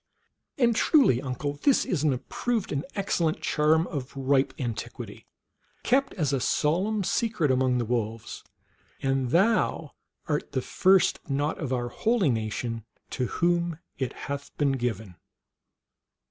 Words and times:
And 0.57 0.75
truly, 0.75 1.21
uncle, 1.21 1.59
this 1.61 1.85
is 1.85 2.01
an 2.01 2.11
approved 2.11 2.71
and 2.71 2.83
excellent 2.95 3.39
charm 3.39 3.85
of 3.85 4.17
ripe 4.17 4.51
antiquity, 4.57 5.27
kept 5.83 6.15
as 6.15 6.33
a 6.33 6.39
solemn 6.39 7.03
secret 7.03 7.51
among 7.51 7.77
the 7.77 7.85
wolves, 7.85 8.43
and 9.03 9.29
thou 9.29 9.93
art 10.25 10.53
the 10.53 10.61
first 10.63 11.19
not 11.29 11.59
of 11.59 11.71
our 11.71 11.89
holy 11.89 12.31
nation 12.31 12.83
to 13.11 13.27
whom 13.27 13.77
it 13.99 14.13
hath 14.25 14.49
been 14.57 14.71
given." 14.71 15.17